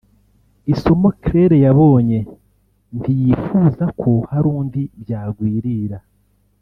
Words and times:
Isomo 0.73 1.09
Claire 1.23 1.57
yabonye 1.65 2.19
ntiyifuza 2.97 3.83
ko 4.01 4.11
hari 4.29 4.47
undi 4.59 4.81
byagwirira 5.01 5.97